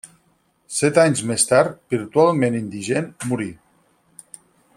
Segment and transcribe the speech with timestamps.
[0.77, 3.51] Set anys més tard, virtualment indigent, morí.